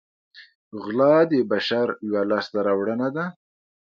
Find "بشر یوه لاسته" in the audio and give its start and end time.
1.51-2.59